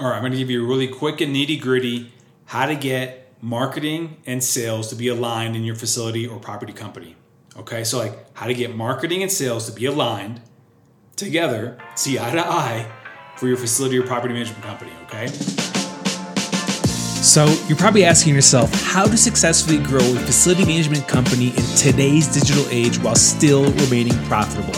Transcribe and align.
All 0.00 0.06
right, 0.08 0.14
I'm 0.14 0.22
going 0.22 0.30
to 0.30 0.38
give 0.38 0.48
you 0.48 0.62
a 0.62 0.66
really 0.66 0.86
quick 0.86 1.20
and 1.20 1.34
nitty 1.34 1.60
gritty 1.60 2.12
how 2.44 2.66
to 2.66 2.76
get 2.76 3.32
marketing 3.42 4.18
and 4.26 4.44
sales 4.44 4.90
to 4.90 4.94
be 4.94 5.08
aligned 5.08 5.56
in 5.56 5.64
your 5.64 5.74
facility 5.74 6.24
or 6.24 6.38
property 6.38 6.72
company. 6.72 7.16
Okay, 7.56 7.82
so 7.82 7.98
like 7.98 8.14
how 8.36 8.46
to 8.46 8.54
get 8.54 8.76
marketing 8.76 9.24
and 9.24 9.32
sales 9.32 9.66
to 9.66 9.72
be 9.72 9.86
aligned 9.86 10.40
together, 11.16 11.78
see 11.96 12.16
eye 12.16 12.30
to 12.30 12.46
eye 12.46 12.88
for 13.38 13.48
your 13.48 13.56
facility 13.56 13.98
or 13.98 14.04
property 14.04 14.34
management 14.34 14.62
company. 14.62 14.92
Okay. 15.06 15.26
So, 17.20 17.46
you're 17.66 17.76
probably 17.76 18.04
asking 18.04 18.36
yourself 18.36 18.72
how 18.84 19.04
to 19.04 19.16
successfully 19.16 19.78
grow 19.78 19.98
a 19.98 20.20
facility 20.20 20.64
management 20.64 21.08
company 21.08 21.48
in 21.48 21.64
today's 21.76 22.28
digital 22.28 22.64
age 22.70 23.00
while 23.00 23.16
still 23.16 23.64
remaining 23.72 24.16
profitable. 24.26 24.74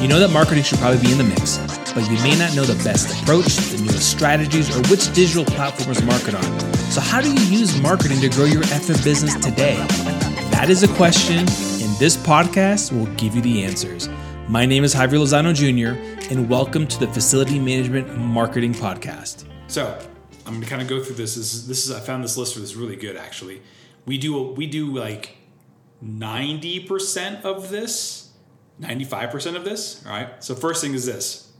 You 0.00 0.08
know 0.08 0.18
that 0.18 0.30
marketing 0.32 0.64
should 0.64 0.78
probably 0.78 1.02
be 1.02 1.12
in 1.12 1.18
the 1.18 1.24
mix, 1.24 1.58
but 1.94 2.08
you 2.10 2.16
may 2.22 2.38
not 2.38 2.54
know 2.56 2.64
the 2.64 2.82
best 2.82 3.22
approach, 3.22 3.56
the 3.56 3.82
newest 3.82 4.10
strategies, 4.10 4.74
or 4.74 4.80
which 4.88 5.12
digital 5.12 5.44
platforms 5.44 6.02
market 6.02 6.34
on. 6.34 6.60
So, 6.90 7.00
how 7.00 7.20
do 7.20 7.32
you 7.32 7.58
use 7.58 7.80
marketing 7.82 8.20
to 8.20 8.28
grow 8.30 8.46
your 8.46 8.62
FM 8.62 9.02
business 9.04 9.34
today? 9.34 9.76
That 10.50 10.70
is 10.70 10.82
a 10.82 10.88
question, 10.94 11.38
and 11.38 11.96
this 11.98 12.16
podcast 12.16 12.96
will 12.96 13.12
give 13.16 13.34
you 13.34 13.42
the 13.42 13.62
answers. 13.62 14.08
My 14.48 14.64
name 14.64 14.84
is 14.84 14.94
Javier 14.94 15.20
Lozano 15.20 15.54
Jr., 15.54 15.98
and 16.32 16.48
welcome 16.48 16.86
to 16.86 16.98
the 16.98 17.08
Facility 17.08 17.58
Management 17.58 18.16
Marketing 18.16 18.72
Podcast. 18.72 19.44
So, 19.66 19.98
I'm 20.46 20.54
gonna 20.54 20.66
kind 20.66 20.80
of 20.80 20.88
go 20.88 21.02
through 21.02 21.16
this. 21.16 21.34
This 21.34 21.52
is, 21.52 21.68
this 21.68 21.84
is 21.84 21.92
I 21.92 22.00
found 22.00 22.24
this 22.24 22.38
list 22.38 22.54
for 22.54 22.60
this 22.60 22.74
really 22.74 22.96
good 22.96 23.16
actually. 23.16 23.60
We 24.06 24.16
do 24.16 24.42
we 24.42 24.66
do 24.66 24.86
like 24.86 25.36
90% 26.04 27.42
of 27.42 27.70
this, 27.70 28.30
95% 28.80 29.56
of 29.56 29.64
this. 29.64 30.04
All 30.04 30.12
right. 30.12 30.42
So 30.42 30.54
first 30.54 30.82
thing 30.82 30.94
is 30.94 31.06
this: 31.06 31.51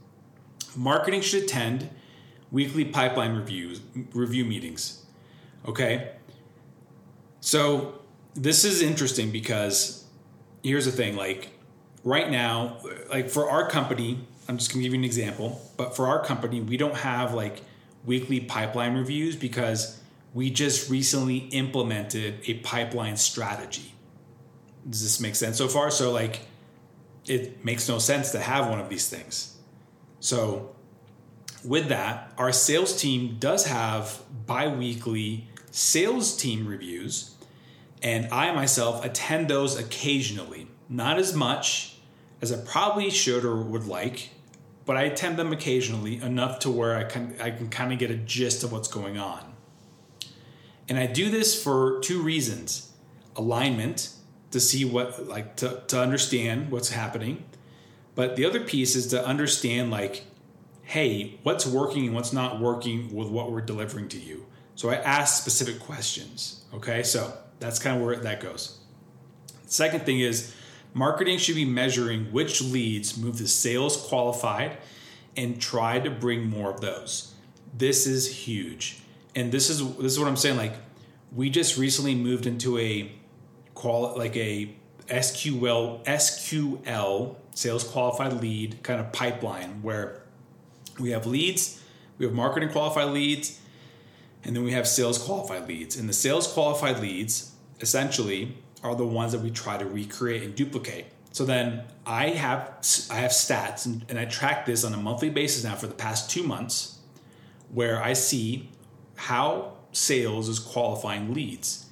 marketing 0.75 1.21
should 1.21 1.43
attend 1.43 1.89
weekly 2.51 2.85
pipeline 2.85 3.35
reviews 3.35 3.81
review 4.13 4.45
meetings. 4.45 5.05
Okay. 5.67 6.11
So 7.41 7.99
this 8.35 8.63
is 8.63 8.81
interesting 8.81 9.31
because 9.31 10.05
here's 10.63 10.85
the 10.85 10.91
thing: 10.91 11.15
like 11.15 11.49
right 12.03 12.29
now, 12.29 12.77
like 13.09 13.29
for 13.29 13.49
our 13.49 13.67
company, 13.69 14.25
I'm 14.47 14.57
just 14.57 14.71
gonna 14.71 14.83
give 14.83 14.93
you 14.93 14.99
an 14.99 15.05
example. 15.05 15.61
But 15.77 15.95
for 15.95 16.07
our 16.07 16.23
company, 16.23 16.61
we 16.61 16.77
don't 16.77 16.95
have 16.95 17.33
like 17.33 17.61
weekly 18.05 18.39
pipeline 18.39 18.95
reviews 18.95 19.35
because 19.35 19.99
we 20.33 20.49
just 20.49 20.89
recently 20.89 21.37
implemented 21.37 22.39
a 22.47 22.55
pipeline 22.55 23.17
strategy. 23.17 23.93
Does 24.89 25.01
this 25.03 25.19
make 25.19 25.35
sense 25.35 25.57
so 25.57 25.67
far? 25.67 25.91
So, 25.91 26.11
like, 26.11 26.41
it 27.25 27.63
makes 27.63 27.87
no 27.87 27.99
sense 27.99 28.31
to 28.31 28.39
have 28.39 28.69
one 28.69 28.79
of 28.79 28.89
these 28.89 29.07
things. 29.07 29.52
So, 30.23 30.73
with 31.65 31.89
that, 31.89 32.31
our 32.37 32.53
sales 32.53 32.95
team 32.95 33.35
does 33.41 33.65
have 33.65 34.21
bi 34.45 34.69
weekly 34.69 35.49
sales 35.69 36.37
team 36.37 36.65
reviews, 36.65 37.35
and 38.01 38.31
I 38.31 38.53
myself 38.53 39.03
attend 39.03 39.49
those 39.49 39.77
occasionally. 39.77 40.67
Not 40.87 41.19
as 41.19 41.35
much 41.35 41.97
as 42.41 42.53
I 42.53 42.63
probably 42.63 43.09
should 43.09 43.43
or 43.43 43.61
would 43.63 43.85
like, 43.85 44.29
but 44.85 44.95
I 44.95 45.01
attend 45.03 45.37
them 45.37 45.51
occasionally 45.51 46.21
enough 46.21 46.59
to 46.59 46.71
where 46.71 46.95
I 46.95 47.03
can 47.03 47.35
I 47.41 47.51
can 47.51 47.67
kind 47.67 47.91
of 47.91 47.99
get 47.99 48.09
a 48.09 48.15
gist 48.15 48.63
of 48.63 48.71
what's 48.71 48.87
going 48.87 49.17
on. 49.17 49.53
And 50.87 50.97
I 50.97 51.05
do 51.05 51.29
this 51.29 51.61
for 51.61 51.99
two 51.99 52.21
reasons. 52.21 52.93
Alignment 53.35 54.13
to 54.51 54.61
see 54.61 54.85
what 54.85 55.27
like 55.27 55.57
to, 55.57 55.83
to 55.87 55.99
understand 55.99 56.71
what's 56.71 56.91
happening. 56.91 57.43
But 58.15 58.35
the 58.35 58.45
other 58.45 58.59
piece 58.59 58.95
is 58.95 59.07
to 59.07 59.25
understand 59.25 59.91
like, 59.91 60.25
hey, 60.83 61.39
what's 61.43 61.65
working 61.65 62.05
and 62.05 62.15
what's 62.15 62.33
not 62.33 62.59
working 62.59 63.13
with 63.13 63.27
what 63.27 63.51
we're 63.51 63.61
delivering 63.61 64.09
to 64.09 64.19
you. 64.19 64.45
So 64.75 64.89
I 64.89 64.95
ask 64.95 65.41
specific 65.41 65.79
questions. 65.79 66.63
Okay, 66.73 67.03
so 67.03 67.33
that's 67.59 67.79
kind 67.79 67.97
of 67.97 68.03
where 68.03 68.15
that 68.15 68.39
goes. 68.39 68.79
Second 69.65 70.05
thing 70.05 70.19
is 70.19 70.53
Marketing 70.93 71.39
should 71.39 71.55
be 71.55 71.65
measuring 71.65 72.25
which 72.25 72.61
leads 72.61 73.17
move 73.17 73.39
the 73.39 73.47
sales 73.47 73.97
qualified 73.97 74.77
and 75.35 75.59
try 75.59 75.99
to 75.99 76.11
bring 76.11 76.47
more 76.47 76.69
of 76.69 76.81
those. 76.81 77.33
This 77.75 78.05
is 78.05 78.45
huge. 78.45 78.99
And 79.35 79.51
this 79.51 79.71
is 79.71 79.79
this 79.97 80.11
is 80.11 80.19
what 80.19 80.27
I'm 80.27 80.37
saying 80.37 80.57
like 80.57 80.73
we 81.31 81.49
just 81.49 81.77
recently 81.77 82.13
moved 82.13 82.45
into 82.45 82.77
a 82.77 83.11
qual 83.73 84.15
like 84.15 84.37
a 84.37 84.75
SQL 85.07 86.05
SQL 86.05 87.35
sales 87.53 87.83
qualified 87.83 88.33
lead 88.33 88.81
kind 88.83 88.99
of 88.99 89.11
pipeline 89.11 89.81
where 89.81 90.21
we 90.99 91.11
have 91.11 91.25
leads, 91.25 91.81
we 92.17 92.25
have 92.25 92.33
marketing 92.33 92.69
qualified 92.69 93.09
leads, 93.09 93.59
and 94.43 94.55
then 94.55 94.63
we 94.63 94.71
have 94.71 94.87
sales 94.87 95.17
qualified 95.17 95.67
leads. 95.67 95.95
And 95.97 96.07
the 96.07 96.13
sales 96.13 96.47
qualified 96.47 96.99
leads 96.99 97.51
essentially 97.79 98.57
are 98.83 98.95
the 98.95 99.05
ones 99.05 99.31
that 99.31 99.41
we 99.41 99.49
try 99.49 99.77
to 99.77 99.85
recreate 99.85 100.43
and 100.43 100.53
duplicate. 100.53 101.05
So 101.31 101.45
then 101.45 101.83
I 102.05 102.29
have 102.29 102.61
I 103.09 103.15
have 103.15 103.31
stats 103.31 103.85
and, 103.85 104.05
and 104.07 104.19
I 104.19 104.25
track 104.25 104.65
this 104.65 104.83
on 104.83 104.93
a 104.93 104.97
monthly 104.97 105.29
basis 105.29 105.63
now 105.63 105.75
for 105.75 105.87
the 105.87 105.95
past 105.95 106.29
two 106.29 106.43
months, 106.43 106.99
where 107.71 108.01
I 108.01 108.13
see 108.13 108.69
how 109.15 109.73
sales 109.91 110.47
is 110.47 110.59
qualifying 110.59 111.33
leads, 111.33 111.87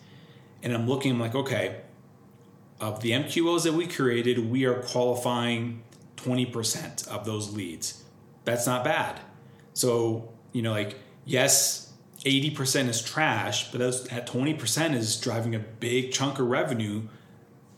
and 0.62 0.74
I'm 0.74 0.88
looking 0.88 1.12
I'm 1.12 1.20
like 1.20 1.34
okay, 1.34 1.82
of 2.82 3.02
the 3.02 3.12
MQLs 3.12 3.64
that 3.64 3.74
we 3.74 3.88
created, 3.88 4.52
we 4.52 4.66
are 4.66 4.82
qualifying 4.82 5.84
20% 6.18 7.08
of 7.08 7.26
those 7.26 7.54
leads. 7.54 8.04
That's 8.44 8.66
not 8.66 8.84
bad. 8.84 9.22
So 9.74 10.34
you 10.52 10.62
know 10.62 10.72
like 10.72 10.98
yes 11.24 11.92
80% 12.24 12.88
is 12.88 13.02
trash, 13.02 13.72
but 13.72 13.80
that 13.80 14.28
20% 14.28 14.94
is 14.94 15.20
driving 15.20 15.56
a 15.56 15.60
big 15.60 16.12
chunk 16.12 16.40
of 16.40 16.48
revenue. 16.48 17.04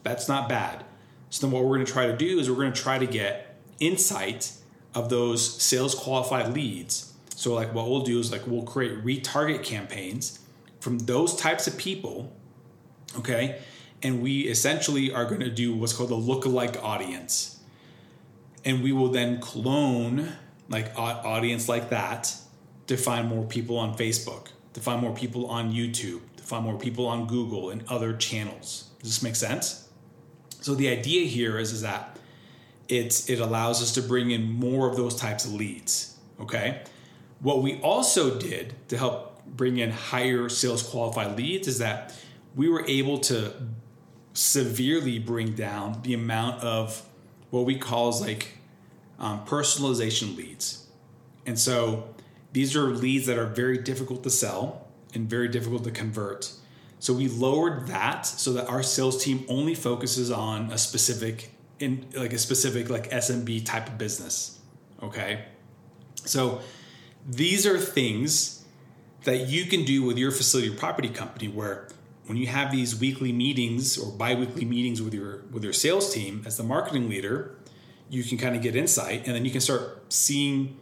That's 0.03 0.27
not 0.27 0.49
bad. 0.49 0.83
So 1.29 1.45
then 1.45 1.53
what 1.53 1.63
we're 1.63 1.75
going 1.77 1.85
to 1.85 1.91
try 1.91 2.07
to 2.07 2.17
do 2.17 2.39
is 2.39 2.49
we're 2.49 2.57
going 2.57 2.73
to 2.73 2.81
try 2.81 2.99
to 2.99 3.07
get 3.07 3.57
insight 3.79 4.51
of 4.93 5.09
those 5.09 5.61
sales 5.61 5.95
qualified 5.95 6.53
leads. 6.53 7.13
So 7.35 7.53
like 7.53 7.73
what 7.73 7.89
we'll 7.89 8.01
do 8.01 8.19
is 8.19 8.31
like 8.31 8.45
we'll 8.45 8.63
create 8.63 9.03
retarget 9.03 9.63
campaigns 9.63 10.39
from 10.79 10.99
those 10.99 11.35
types 11.35 11.65
of 11.65 11.77
people, 11.77 12.35
okay? 13.17 13.61
And 14.03 14.21
we 14.21 14.41
essentially 14.41 15.11
are 15.13 15.25
going 15.25 15.39
to 15.39 15.49
do 15.49 15.73
what's 15.73 15.93
called 15.93 16.11
a 16.11 16.15
lookalike 16.15 16.81
audience. 16.83 17.59
And 18.65 18.83
we 18.83 18.91
will 18.91 19.09
then 19.09 19.39
clone 19.39 20.33
like 20.69 20.97
audience 20.97 21.67
like 21.67 21.89
that 21.89 22.35
to 22.87 22.97
find 22.97 23.27
more 23.27 23.45
people 23.45 23.77
on 23.77 23.97
Facebook, 23.97 24.49
to 24.73 24.81
find 24.81 25.01
more 25.01 25.13
people 25.13 25.47
on 25.47 25.71
YouTube, 25.71 26.21
to 26.37 26.43
find 26.43 26.63
more 26.65 26.77
people 26.77 27.05
on 27.07 27.27
Google 27.27 27.69
and 27.69 27.83
other 27.87 28.15
channels. 28.15 28.89
Does 28.99 29.09
this 29.09 29.23
make 29.23 29.35
sense? 29.35 29.89
So 30.61 30.75
the 30.75 30.89
idea 30.89 31.25
here 31.25 31.57
is, 31.57 31.71
is 31.71 31.81
that 31.81 32.17
it's 32.89 33.29
it 33.29 33.39
allows 33.39 33.81
us 33.81 33.93
to 33.93 34.01
bring 34.01 34.31
in 34.31 34.51
more 34.51 34.89
of 34.89 34.97
those 34.97 35.15
types 35.15 35.45
of 35.45 35.53
leads. 35.53 36.17
Okay. 36.39 36.83
What 37.39 37.61
we 37.61 37.79
also 37.81 38.39
did 38.39 38.73
to 38.89 38.97
help 38.97 39.45
bring 39.45 39.77
in 39.77 39.91
higher 39.91 40.49
sales 40.49 40.83
qualified 40.83 41.37
leads 41.37 41.67
is 41.67 41.79
that 41.79 42.15
we 42.55 42.69
were 42.69 42.85
able 42.87 43.19
to 43.19 43.53
severely 44.33 45.19
bring 45.19 45.53
down 45.53 46.01
the 46.03 46.13
amount 46.13 46.63
of 46.63 47.07
what 47.51 47.65
we 47.65 47.77
call 47.77 48.09
as 48.09 48.21
like 48.21 48.57
um, 49.19 49.45
personalization 49.45 50.35
leads. 50.35 50.87
And 51.45 51.57
so 51.57 52.13
these 52.51 52.75
are 52.75 52.89
leads 52.89 53.27
that 53.27 53.37
are 53.37 53.45
very 53.45 53.77
difficult 53.77 54.23
to 54.23 54.29
sell 54.29 54.87
and 55.13 55.29
very 55.29 55.47
difficult 55.47 55.83
to 55.83 55.91
convert. 55.91 56.51
So 56.99 57.13
we 57.13 57.27
lowered 57.27 57.87
that 57.87 58.25
so 58.25 58.53
that 58.53 58.67
our 58.67 58.81
sales 58.81 59.23
team 59.23 59.45
only 59.49 59.75
focuses 59.75 60.31
on 60.31 60.71
a 60.71 60.77
specific 60.77 61.51
in 61.79 62.07
like 62.15 62.33
a 62.33 62.37
specific 62.37 62.89
like 62.89 63.09
SMB 63.11 63.65
type 63.65 63.87
of 63.87 63.97
business. 63.97 64.59
Okay? 65.01 65.45
So 66.15 66.61
these 67.27 67.67
are 67.67 67.77
things 67.77 68.63
that 69.25 69.47
you 69.47 69.65
can 69.65 69.83
do 69.83 70.03
with 70.03 70.17
your 70.17 70.31
facility 70.31 70.69
or 70.69 70.77
property 70.77 71.09
company 71.09 71.47
where 71.47 71.89
when 72.25 72.37
you 72.37 72.47
have 72.47 72.71
these 72.71 72.99
weekly 72.99 73.31
meetings 73.31 73.97
or 73.97 74.11
bi-weekly 74.11 74.65
meetings 74.65 75.01
with 75.01 75.13
your 75.13 75.43
with 75.51 75.63
your 75.63 75.73
sales 75.73 76.13
team 76.13 76.43
as 76.45 76.57
the 76.57 76.63
marketing 76.63 77.09
leader, 77.09 77.55
you 78.09 78.23
can 78.23 78.37
kind 78.37 78.55
of 78.55 78.61
get 78.61 78.75
insight 78.75 79.25
and 79.25 79.35
then 79.35 79.45
you 79.45 79.51
can 79.51 79.61
start 79.61 80.11
seeing 80.11 80.77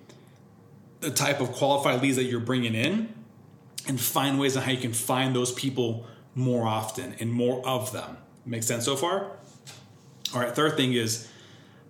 the 0.99 1.09
type 1.09 1.41
of 1.41 1.51
qualified 1.51 2.01
leads 2.01 2.15
that 2.15 2.25
you're 2.25 2.39
bringing 2.39 2.75
in 2.75 3.13
and 3.87 3.99
find 3.99 4.39
ways 4.39 4.55
on 4.55 4.63
how 4.63 4.71
you 4.71 4.77
can 4.77 4.93
find 4.93 5.35
those 5.35 5.51
people 5.51 6.05
more 6.35 6.67
often 6.67 7.15
and 7.19 7.31
more 7.31 7.65
of 7.67 7.91
them. 7.91 8.17
Make 8.45 8.63
sense 8.63 8.85
so 8.85 8.95
far? 8.95 9.31
All 10.33 10.39
right, 10.39 10.55
third 10.55 10.77
thing 10.77 10.93
is 10.93 11.27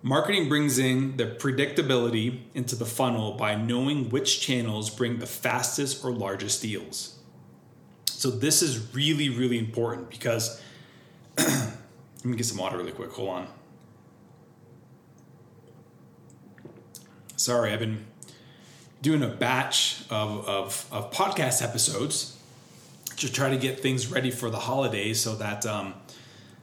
marketing 0.02 0.48
brings 0.48 0.78
in 0.78 1.16
the 1.16 1.26
predictability 1.26 2.40
into 2.54 2.74
the 2.74 2.86
funnel 2.86 3.32
by 3.32 3.54
knowing 3.54 4.08
which 4.08 4.40
channels 4.40 4.90
bring 4.90 5.18
the 5.18 5.26
fastest 5.26 6.04
or 6.04 6.10
largest 6.10 6.62
deals. 6.62 7.18
So 8.18 8.30
this 8.30 8.62
is 8.62 8.94
really, 8.94 9.28
really 9.28 9.58
important 9.58 10.10
because 10.10 10.60
let 11.38 11.74
me 12.24 12.36
get 12.36 12.46
some 12.46 12.58
water 12.58 12.76
really 12.76 12.92
quick. 12.92 13.10
Hold 13.12 13.28
on. 13.30 13.46
Sorry, 17.36 17.72
I've 17.72 17.80
been 17.80 18.04
doing 19.00 19.22
a 19.22 19.28
batch 19.28 20.04
of, 20.10 20.48
of, 20.48 20.88
of 20.92 21.12
podcast 21.12 21.62
episodes 21.62 22.38
to 23.16 23.30
try 23.30 23.50
to 23.50 23.56
get 23.56 23.80
things 23.80 24.08
ready 24.10 24.30
for 24.30 24.48
the 24.48 24.60
holidays 24.60 25.20
so 25.20 25.34
that 25.36 25.66
um, 25.66 25.94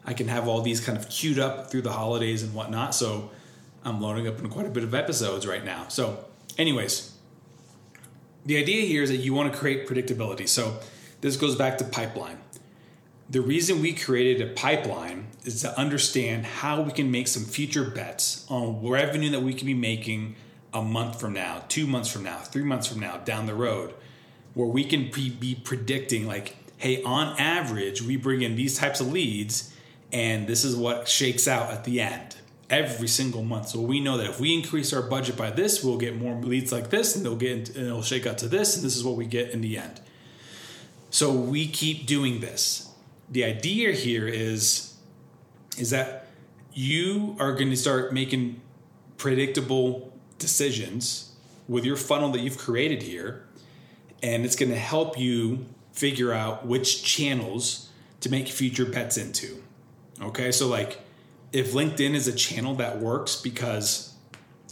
I 0.06 0.13
can 0.13 0.28
have 0.30 0.48
all 0.48 0.62
these 0.62 0.80
kind 0.80 0.98
of 0.98 1.10
queued 1.10 1.38
up 1.38 1.69
through 1.69 1.81
the 1.81 1.92
holidays 1.92 2.44
and 2.44 2.54
whatnot. 2.54 2.96
So 2.96 3.31
I'm 3.84 4.01
loading 4.01 4.28
up 4.28 4.40
in 4.40 4.50
quite 4.50 4.66
a 4.66 4.69
bit 4.69 4.84
of 4.84 4.94
episodes 4.94 5.46
right 5.46 5.63
now. 5.63 5.88
So, 5.90 6.25
anyways, 6.57 7.13
the 8.46 8.57
idea 8.57 8.86
here 8.86 9.04
is 9.04 9.10
that 9.10 9.18
you 9.18 9.34
want 9.34 9.51
to 9.51 9.57
create 9.57 9.88
predictability. 9.88 10.48
So 10.48 10.80
this 11.21 11.38
goes 11.38 11.56
back 11.56 11.77
to 11.80 11.83
pipeline. 11.83 12.38
The 13.30 13.42
reason 13.42 13.81
we 13.81 13.94
created 13.94 14.48
a 14.48 14.54
pipeline 14.54 15.27
is 15.44 15.62
to 15.62 15.77
understand 15.77 16.45
how 16.45 16.81
we 16.81 16.92
can 16.92 17.12
make 17.12 17.27
some 17.27 17.44
future 17.44 17.83
bets 17.83 18.45
on 18.50 18.88
revenue 18.88 19.30
that 19.31 19.42
we 19.42 19.54
can 19.54 19.68
be 19.68 19.74
making 19.74 20.36
a 20.74 20.81
month 20.81 21.19
from 21.19 21.33
now, 21.33 21.63
two 21.68 21.86
months 21.86 22.12
from 22.12 22.24
now, 22.24 22.38
three 22.39 22.63
months 22.63 22.88
from 22.88 23.00
now, 23.00 23.18
down 23.18 23.45
the 23.45 23.54
road, 23.54 23.94
where 24.54 24.68
we 24.68 24.83
can 24.83 25.10
pre- 25.10 25.30
be 25.30 25.56
predicting, 25.56 26.25
like, 26.25 26.56
hey, 26.77 27.04
on 27.04 27.39
average, 27.39 28.01
we 28.01 28.15
bring 28.15 28.42
in 28.42 28.56
these 28.56 28.77
types 28.77 29.00
of 29.00 29.12
leads, 29.12 29.74
and 30.12 30.48
this 30.48 30.63
is 30.63 30.75
what 30.75 31.07
shakes 31.07 31.48
out 31.48 31.72
at 31.72 31.83
the 31.83 32.01
end 32.01 32.36
every 32.69 33.07
single 33.07 33.44
month. 33.44 33.69
So 33.69 33.81
we 33.81 34.00
know 34.00 34.18
that 34.18 34.27
if 34.27 34.39
we 34.39 34.54
increase 34.54 34.94
our 34.94 35.01
budget 35.01 35.36
by 35.36 35.51
this, 35.51 35.83
we'll 35.83 35.98
get 35.98 36.15
more 36.15 36.36
leads 36.42 36.72
like 36.72 36.89
this, 36.89 37.15
and 37.15 37.25
they'll 37.25 37.36
get 37.36 37.75
and 37.75 37.88
it'll 37.88 38.01
shake 38.01 38.25
out 38.25 38.38
to 38.39 38.48
this, 38.48 38.75
and 38.75 38.86
this 38.86 38.95
is 38.95 39.04
what 39.04 39.15
we 39.15 39.25
get 39.25 39.51
in 39.51 39.62
the 39.62 39.77
end. 39.77 40.01
So 41.10 41.32
we 41.32 41.68
keep 41.68 42.06
doing 42.06 42.40
this. 42.40 42.92
The 43.30 43.44
idea 43.44 43.92
here 43.92 44.28
is 44.28 44.96
is 45.78 45.92
that 45.92 46.28
you 46.74 47.36
are 47.40 47.54
going 47.54 47.70
to 47.70 47.78
start 47.78 48.14
making 48.14 48.60
predictable 49.18 50.14
decisions 50.38 51.34
with 51.68 51.86
your 51.86 51.96
funnel 51.96 52.30
that 52.32 52.42
you've 52.42 52.58
created 52.58 53.04
here, 53.04 53.46
and 54.22 54.44
it's 54.44 54.56
going 54.56 54.72
to 54.72 54.78
help 54.78 55.18
you 55.18 55.66
figure 55.94 56.34
out 56.34 56.66
which 56.66 57.04
channels 57.04 57.90
to 58.22 58.30
make 58.30 58.48
future 58.48 58.86
bets 58.86 59.18
into. 59.18 59.64
Okay, 60.22 60.52
so 60.52 60.68
like 60.68 61.00
if 61.54 61.74
LinkedIn 61.74 62.14
is 62.14 62.28
a 62.28 62.34
channel 62.34 62.76
that 62.76 63.00
works 63.00 63.36
because 63.36 64.14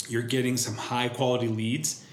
you're 0.09 0.21
getting 0.21 0.57
some 0.57 0.75
high 0.75 1.09
quality 1.09 1.47
leads 1.47 2.03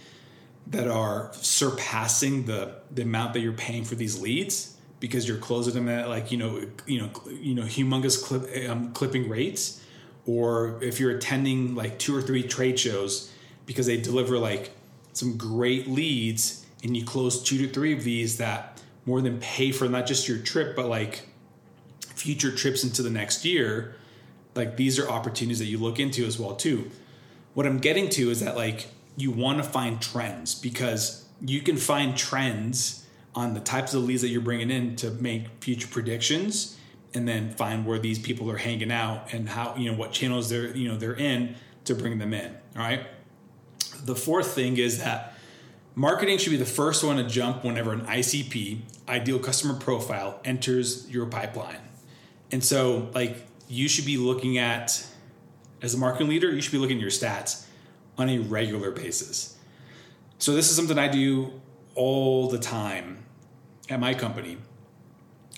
that 0.67 0.89
are 0.89 1.31
surpassing 1.35 2.47
the 2.47 2.75
the 2.91 3.03
amount 3.03 3.35
that 3.35 3.41
you're 3.41 3.53
paying 3.53 3.85
for 3.85 3.95
these 3.95 4.21
leads 4.21 4.77
because 5.01 5.29
you're 5.29 5.39
closing 5.39 5.75
them 5.75 5.89
at 5.89 6.09
like 6.09 6.33
you 6.33 6.39
know 6.39 6.65
you 6.87 7.01
know 7.01 7.11
you 7.29 7.55
know 7.55 7.63
humongous 7.63 8.23
clip, 8.23 8.71
um, 8.71 8.93
clipping 8.93 9.29
rates 9.29 9.83
or 10.27 10.83
if 10.83 10.99
you're 10.99 11.11
attending 11.11 11.75
like 11.75 11.99
two 11.99 12.17
or 12.17 12.23
three 12.23 12.43
trade 12.43 12.79
shows 12.79 13.31
because 13.67 13.87
they 13.87 13.99
deliver 13.99 14.39
like 14.39 14.71
some 15.13 15.37
great 15.37 15.87
leads 15.89 16.65
and 16.83 16.97
you 16.97 17.05
close 17.05 17.43
two 17.43 17.59
to 17.59 17.69
three 17.69 17.93
of 17.93 18.05
these 18.05 18.39
that 18.39 18.83
more 19.05 19.21
than 19.21 19.39
pay 19.41 19.71
for 19.71 19.89
not 19.89 20.07
just 20.07 20.27
your 20.27 20.39
trip 20.39 20.75
but 20.75 20.87
like 20.87 21.29
future 22.15 22.51
trips 22.51 22.83
into 22.85 23.03
the 23.03 23.11
next 23.11 23.45
year 23.45 23.97
like 24.55 24.77
these 24.77 24.99
are 24.99 25.09
opportunities 25.11 25.59
that 25.59 25.67
you 25.67 25.79
look 25.79 25.99
into 25.99 26.25
as 26.25 26.39
well 26.39 26.55
too. 26.55 26.91
What 27.53 27.67
i'm 27.67 27.79
getting 27.79 28.09
to 28.11 28.31
is 28.31 28.41
that 28.41 28.57
like 28.57 28.89
you 29.17 29.31
want 29.31 29.59
to 29.59 29.65
find 29.65 30.01
trends 30.01 30.55
because 30.55 31.25
you 31.41 31.61
can 31.61 31.77
find 31.77 32.17
trends 32.17 33.07
on 33.35 33.55
the 33.55 33.61
types 33.61 33.95
of 33.95 34.05
leads 34.05 34.23
that 34.23 34.29
you're 34.29 34.41
bringing 34.41 34.71
in 34.71 34.97
to 34.97 35.11
make 35.11 35.47
future 35.61 35.89
predictions 35.89 36.79
and 37.15 37.29
then 37.29 37.51
find 37.51 37.87
where 37.87 37.99
these 37.99 38.19
people 38.19 38.51
are 38.51 38.57
hanging 38.57 38.91
out 38.91 39.33
and 39.33 39.49
how 39.49 39.75
you 39.77 39.91
know 39.91 39.97
what 39.97 40.13
channels 40.13 40.49
they're 40.49 40.77
you 40.77 40.89
know 40.89 40.97
they're 40.97 41.17
in 41.17 41.55
to 41.85 41.95
bring 41.95 42.19
them 42.19 42.33
in 42.35 42.55
all 42.77 42.83
right? 42.83 43.07
The 44.05 44.17
fourth 44.17 44.49
thing 44.49 44.77
is 44.77 45.03
that 45.03 45.35
marketing 45.95 46.39
should 46.39 46.51
be 46.51 46.57
the 46.57 46.65
first 46.65 47.05
one 47.05 47.17
to 47.17 47.25
jump 47.25 47.65
whenever 47.65 47.93
an 47.93 48.03
icp 48.07 48.81
ideal 49.09 49.39
customer 49.39 49.75
profile 49.75 50.41
enters 50.45 51.09
your 51.11 51.27
pipeline. 51.27 51.81
And 52.51 52.65
so 52.65 53.11
like 53.15 53.37
you 53.69 53.89
should 53.89 54.07
be 54.07 54.17
looking 54.17 54.59
at 54.59 55.07
as 55.83 55.95
a 55.95 55.99
marketing 55.99 56.29
leader 56.29 56.51
you 56.51 56.61
should 56.61 56.73
be 56.73 56.79
looking 56.79 56.97
at 56.97 57.03
your 57.03 57.11
stats 57.11 57.67
on 58.19 58.29
a 58.29 58.39
regular 58.39 58.91
basis 58.91 59.57
so 60.39 60.53
this 60.55 60.71
is 60.71 60.77
something 60.77 60.99
i 60.99 61.09
do 61.09 61.53
all 61.95 62.49
the 62.49 62.59
time 62.59 63.25
at 63.89 64.01
my 64.01 64.15
company 64.15 64.57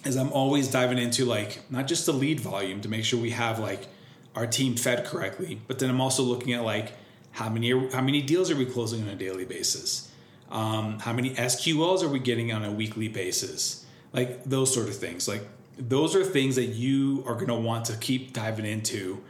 is 0.05 0.17
i'm 0.17 0.33
always 0.33 0.71
diving 0.71 0.99
into 0.99 1.25
like 1.25 1.61
not 1.71 1.87
just 1.87 2.07
the 2.07 2.13
lead 2.13 2.41
volume 2.41 2.81
to 2.81 2.89
make 2.89 3.05
sure 3.05 3.21
we 3.21 3.31
have 3.31 3.59
like 3.59 3.89
our 4.35 4.47
team 4.47 4.77
fed 4.77 5.05
correctly 5.05 5.61
but 5.67 5.79
then 5.79 5.91
i'm 5.91 6.01
also 6.01 6.23
looking 6.23 6.53
at 6.53 6.63
like 6.63 6.93
how 7.33 7.49
many 7.49 7.71
how 7.91 8.01
many 8.01 8.23
deals 8.23 8.51
are 8.51 8.57
we 8.57 8.67
closing 8.67 9.03
on 9.03 9.09
a 9.09 9.17
daily 9.17 9.45
basis 9.45 10.11
um, 10.49 11.01
how 11.01 11.13
many 11.13 11.31
sqls 11.31 12.03
are 12.03 12.09
we 12.09 12.19
getting 12.19 12.53
on 12.53 12.65
a 12.65 12.71
weekly 12.71 13.09
basis 13.09 13.85
like 14.13 14.45
those 14.45 14.73
sort 14.73 14.89
of 14.89 14.97
things 14.97 15.27
like 15.27 15.43
those 15.79 16.17
are 16.17 16.25
things 16.25 16.57
that 16.57 16.67
you 16.67 17.23
are 17.27 17.35
going 17.35 17.49
to 17.49 17.55
want 17.55 17.85
to 17.87 17.97
keep 17.97 18.33
diving 18.33 18.65
into 18.65 19.23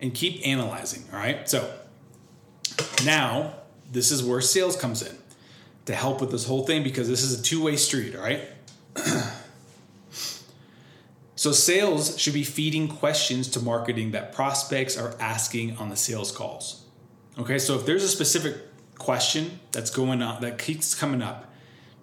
and 0.00 0.12
keep 0.12 0.46
analyzing. 0.46 1.04
All 1.12 1.18
right. 1.18 1.48
So 1.48 1.72
now 3.04 3.54
this 3.90 4.10
is 4.10 4.22
where 4.22 4.40
sales 4.40 4.76
comes 4.76 5.02
in 5.02 5.16
to 5.86 5.94
help 5.94 6.20
with 6.20 6.30
this 6.30 6.46
whole 6.46 6.64
thing 6.64 6.82
because 6.82 7.08
this 7.08 7.22
is 7.22 7.38
a 7.38 7.42
two 7.42 7.62
way 7.62 7.76
street. 7.76 8.16
All 8.16 8.22
right. 8.22 8.40
so 11.36 11.52
sales 11.52 12.18
should 12.18 12.34
be 12.34 12.44
feeding 12.44 12.88
questions 12.88 13.48
to 13.48 13.60
marketing 13.60 14.12
that 14.12 14.32
prospects 14.32 14.96
are 14.96 15.14
asking 15.20 15.76
on 15.76 15.88
the 15.90 15.96
sales 15.96 16.32
calls. 16.32 16.84
Okay. 17.38 17.58
So 17.58 17.76
if 17.76 17.86
there's 17.86 18.04
a 18.04 18.08
specific 18.08 18.56
question 18.98 19.60
that's 19.72 19.90
going 19.90 20.22
on 20.22 20.40
that 20.42 20.58
keeps 20.58 20.94
coming 20.94 21.22
up 21.22 21.52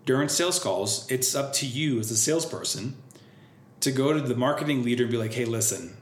during 0.06 0.28
sales 0.28 0.60
calls, 0.60 1.10
it's 1.10 1.36
up 1.36 1.54
to 1.54 1.66
you 1.66 2.00
as 2.00 2.12
a 2.12 2.18
salesperson 2.18 2.95
to 3.80 3.92
go 3.92 4.12
to 4.13 4.19
the 4.19 4.36
marketing 4.36 4.84
leader 4.84 5.04
and 5.04 5.12
be 5.12 5.18
like, 5.18 5.34
hey, 5.34 5.45
listen, 5.45 5.95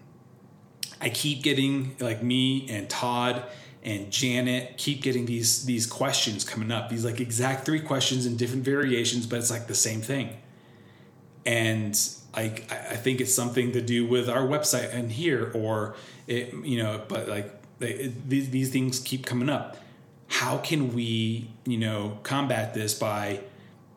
I 0.99 1.09
keep 1.09 1.43
getting 1.43 1.95
like 1.99 2.23
me 2.23 2.67
and 2.69 2.89
Todd 2.89 3.43
and 3.87 4.11
Janet 4.11 4.77
keep 4.77 5.01
getting 5.01 5.25
these 5.25 5.63
these 5.63 5.87
questions 5.87 6.43
coming 6.43 6.71
up. 6.71 6.89
These 6.89 7.05
like 7.05 7.21
exact 7.21 7.65
three 7.65 7.79
questions 7.79 8.25
in 8.25 8.35
different 8.35 8.65
variations, 8.65 9.25
but 9.25 9.39
it's 9.39 9.49
like 9.49 9.67
the 9.67 9.75
same 9.75 10.01
thing. 10.01 10.35
And 11.45 11.97
like 12.35 12.69
I 12.69 12.97
think 12.97 13.21
it's 13.21 13.33
something 13.33 13.71
to 13.71 13.81
do 13.81 14.05
with 14.05 14.29
our 14.29 14.41
website 14.41 14.93
and 14.93 15.09
here, 15.09 15.53
or 15.55 15.95
it, 16.27 16.53
you 16.65 16.83
know, 16.83 17.01
but 17.07 17.29
like 17.29 17.49
it, 17.79 18.29
these 18.29 18.49
these 18.49 18.69
things 18.71 18.99
keep 18.99 19.25
coming 19.25 19.49
up. 19.49 19.77
How 20.27 20.57
can 20.57 20.93
we, 20.93 21.49
you 21.65 21.77
know, 21.77 22.19
combat 22.23 22.73
this 22.73 22.93
by 22.93 23.39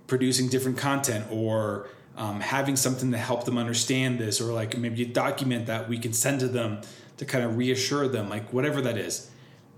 producing 0.07 0.49
different 0.49 0.79
content 0.79 1.27
or 1.33 1.89
um, 2.17 2.39
having 2.39 2.77
something 2.77 3.11
to 3.11 3.19
help 3.19 3.45
them 3.45 3.59
understand 3.59 4.21
this 4.21 4.41
or 4.41 4.53
like 4.53 4.79
maybe 4.79 5.03
a 5.03 5.07
document 5.07 5.67
that 5.67 5.89
we 5.89 5.99
can 5.99 6.13
send 6.13 6.39
to 6.41 6.49
them 6.49 6.81
to 7.17 7.25
kind 7.25 7.45
of 7.45 7.57
reassure 7.57 8.07
them 8.07 8.29
like 8.29 8.53
whatever 8.53 8.81
that 8.81 8.97
is 8.97 9.30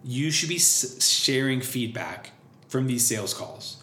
you 0.04 0.30
should 0.30 0.49
be 0.49 0.59
sharing 0.59 1.61
feedback 1.61 2.32
from 2.68 2.87
these 2.87 3.06
sales 3.06 3.35
calls. 3.35 3.82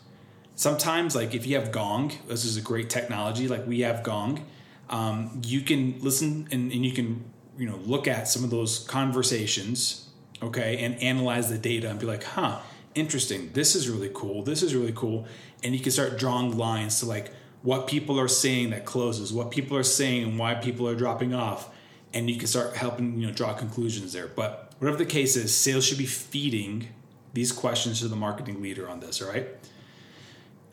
Sometimes 0.55 1.15
like 1.15 1.33
if 1.33 1.47
you 1.47 1.55
have 1.57 1.71
gong 1.71 2.11
this 2.27 2.43
is 2.43 2.57
a 2.57 2.61
great 2.61 2.89
technology 2.89 3.47
like 3.47 3.65
we 3.65 3.81
have 3.81 4.03
gong 4.03 4.45
um, 4.89 5.41
you 5.45 5.61
can 5.61 5.99
listen 6.01 6.47
and, 6.51 6.71
and 6.71 6.85
you 6.85 6.91
can 6.91 7.23
you 7.57 7.65
know 7.65 7.77
look 7.77 8.07
at 8.07 8.27
some 8.27 8.43
of 8.43 8.49
those 8.49 8.79
conversations 8.79 10.09
okay 10.41 10.83
and 10.83 11.01
analyze 11.01 11.49
the 11.49 11.57
data 11.57 11.89
and 11.89 11.99
be 11.99 12.05
like 12.05 12.23
huh 12.23 12.59
interesting. 12.95 13.51
This 13.53 13.75
is 13.75 13.89
really 13.89 14.11
cool. 14.13 14.43
This 14.43 14.63
is 14.63 14.75
really 14.75 14.93
cool. 14.93 15.25
And 15.63 15.73
you 15.73 15.81
can 15.81 15.91
start 15.91 16.17
drawing 16.17 16.57
lines 16.57 16.99
to 16.99 17.05
like 17.05 17.31
what 17.61 17.87
people 17.87 18.19
are 18.19 18.27
saying 18.27 18.69
that 18.71 18.85
closes, 18.85 19.33
what 19.33 19.51
people 19.51 19.77
are 19.77 19.83
saying 19.83 20.23
and 20.23 20.39
why 20.39 20.55
people 20.55 20.87
are 20.87 20.95
dropping 20.95 21.33
off, 21.33 21.69
and 22.13 22.29
you 22.29 22.37
can 22.37 22.47
start 22.47 22.75
helping 22.75 23.19
you 23.19 23.27
know 23.27 23.33
draw 23.33 23.53
conclusions 23.53 24.13
there. 24.13 24.27
But 24.27 24.68
whatever 24.79 24.97
the 24.97 25.05
case 25.05 25.35
is, 25.35 25.55
sales 25.55 25.85
should 25.85 25.97
be 25.97 26.05
feeding 26.05 26.87
these 27.33 27.51
questions 27.51 27.99
to 27.99 28.07
the 28.07 28.15
marketing 28.15 28.61
leader 28.61 28.89
on 28.89 28.99
this, 28.99 29.21
all 29.21 29.29
right? 29.29 29.47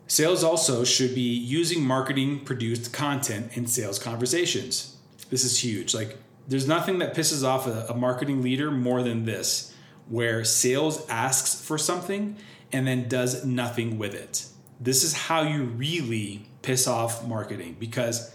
Sales 0.07 0.43
also 0.43 0.83
should 0.83 1.13
be 1.13 1.21
using 1.35 1.85
marketing 1.85 2.39
produced 2.39 2.93
content 2.93 3.55
in 3.55 3.67
sales 3.67 3.99
conversations. 3.99 4.95
This 5.29 5.43
is 5.43 5.63
huge. 5.63 5.93
Like 5.93 6.17
there's 6.47 6.67
nothing 6.67 6.99
that 6.99 7.13
pisses 7.13 7.45
off 7.45 7.67
a, 7.67 7.87
a 7.89 7.93
marketing 7.93 8.41
leader 8.41 8.71
more 8.71 9.03
than 9.03 9.25
this, 9.25 9.75
where 10.07 10.45
sales 10.45 11.07
asks 11.09 11.61
for 11.61 11.77
something 11.77 12.37
and 12.71 12.87
then 12.87 13.09
does 13.09 13.45
nothing 13.45 13.97
with 13.97 14.13
it. 14.13 14.45
This 14.79 15.03
is 15.03 15.13
how 15.13 15.41
you 15.41 15.63
really 15.63 16.47
piss 16.61 16.87
off 16.87 17.27
marketing 17.27 17.75
because 17.79 18.33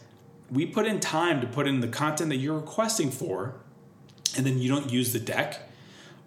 we 0.50 0.66
put 0.66 0.86
in 0.86 1.00
time 1.00 1.40
to 1.40 1.46
put 1.46 1.66
in 1.66 1.80
the 1.80 1.88
content 1.88 2.28
that 2.28 2.36
you're 2.36 2.58
requesting 2.58 3.10
for, 3.10 3.61
and 4.36 4.46
then 4.46 4.58
you 4.58 4.68
don't 4.68 4.90
use 4.90 5.12
the 5.12 5.20
deck, 5.20 5.60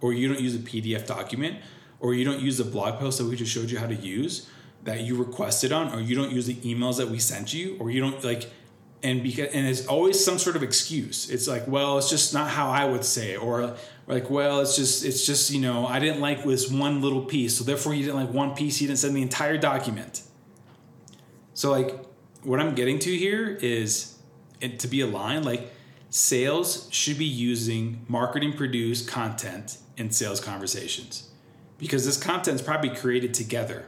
or 0.01 0.13
you 0.13 0.27
don't 0.27 0.41
use 0.41 0.55
a 0.55 0.59
PDF 0.59 1.05
document, 1.07 1.57
or 1.99 2.13
you 2.13 2.25
don't 2.25 2.39
use 2.39 2.57
the 2.57 2.63
blog 2.63 2.99
post 2.99 3.17
that 3.17 3.25
we 3.25 3.35
just 3.35 3.51
showed 3.51 3.69
you 3.69 3.79
how 3.79 3.87
to 3.87 3.95
use 3.95 4.49
that 4.85 5.01
you 5.01 5.15
requested 5.15 5.71
on, 5.71 5.93
or 5.93 5.99
you 5.99 6.15
don't 6.15 6.31
use 6.31 6.45
the 6.45 6.55
emails 6.55 6.97
that 6.97 7.09
we 7.09 7.19
sent 7.19 7.53
you, 7.53 7.75
or 7.79 7.89
you 7.91 7.99
don't 7.99 8.23
like, 8.23 8.51
and 9.03 9.21
because 9.23 9.51
and 9.53 9.67
it's 9.67 9.85
always 9.87 10.23
some 10.23 10.37
sort 10.37 10.55
of 10.55 10.63
excuse. 10.63 11.29
It's 11.29 11.47
like, 11.47 11.67
well, 11.67 11.97
it's 11.97 12.09
just 12.09 12.33
not 12.33 12.49
how 12.49 12.69
I 12.69 12.85
would 12.85 13.03
say 13.03 13.33
it, 13.33 13.41
or 13.41 13.75
like, 14.07 14.29
well, 14.29 14.61
it's 14.61 14.75
just 14.75 15.03
it's 15.03 15.25
just 15.25 15.51
you 15.51 15.59
know 15.59 15.87
I 15.87 15.99
didn't 15.99 16.21
like 16.21 16.43
this 16.43 16.71
one 16.71 17.01
little 17.01 17.23
piece, 17.23 17.57
so 17.57 17.63
therefore 17.63 17.93
you 17.95 18.03
didn't 18.03 18.17
like 18.17 18.31
one 18.31 18.55
piece, 18.55 18.79
you 18.79 18.87
didn't 18.87 18.99
send 18.99 19.15
the 19.15 19.23
entire 19.23 19.57
document. 19.57 20.21
So 21.55 21.71
like, 21.71 22.05
what 22.43 22.59
I'm 22.59 22.75
getting 22.75 22.99
to 22.99 23.17
here 23.17 23.57
is, 23.61 24.17
to 24.61 24.87
be 24.87 25.01
aligned, 25.01 25.45
like 25.45 25.71
sales 26.09 26.87
should 26.91 27.17
be 27.17 27.25
using 27.25 28.05
marketing 28.07 28.53
produced 28.53 29.07
content 29.07 29.77
in 29.97 30.11
sales 30.11 30.39
conversations 30.39 31.29
because 31.77 32.05
this 32.05 32.17
content 32.17 32.55
is 32.55 32.61
probably 32.61 32.89
created 32.89 33.33
together. 33.33 33.85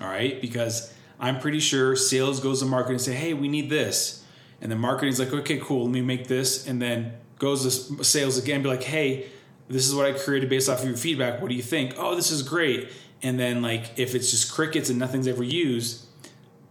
All 0.00 0.08
right, 0.08 0.40
because 0.40 0.92
I'm 1.20 1.38
pretty 1.38 1.60
sure 1.60 1.94
sales 1.94 2.40
goes 2.40 2.60
to 2.60 2.66
marketing 2.66 2.94
and 2.94 3.02
say, 3.02 3.14
hey, 3.14 3.34
we 3.34 3.48
need 3.48 3.70
this. 3.70 4.24
And 4.60 4.70
then 4.70 4.78
marketing's 4.78 5.18
like, 5.18 5.32
okay, 5.32 5.58
cool, 5.58 5.84
let 5.84 5.92
me 5.92 6.00
make 6.00 6.26
this. 6.28 6.66
And 6.66 6.80
then 6.80 7.14
goes 7.38 7.62
to 7.62 8.04
sales 8.04 8.38
again, 8.38 8.62
be 8.62 8.68
like, 8.68 8.82
hey, 8.82 9.26
this 9.68 9.88
is 9.88 9.94
what 9.94 10.06
I 10.06 10.12
created 10.12 10.48
based 10.48 10.68
off 10.68 10.80
of 10.80 10.86
your 10.86 10.96
feedback. 10.96 11.40
What 11.40 11.48
do 11.48 11.54
you 11.54 11.62
think? 11.62 11.94
Oh, 11.96 12.14
this 12.14 12.30
is 12.30 12.42
great. 12.42 12.90
And 13.22 13.38
then 13.38 13.62
like 13.62 13.92
if 13.96 14.14
it's 14.14 14.30
just 14.30 14.52
crickets 14.52 14.90
and 14.90 14.98
nothing's 14.98 15.28
ever 15.28 15.42
used, 15.42 16.06